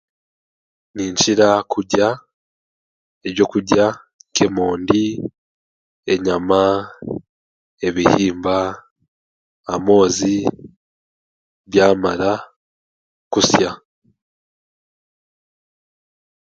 Ninkira 0.95 1.49
kurya 1.71 2.07
ebyokurya 3.27 3.85
nk'emondi, 4.29 5.03
enyama, 6.13 6.61
ebihimba, 7.87 8.57
amoozi 9.73 10.37
byamara 11.69 12.31
kusya. 13.31 13.71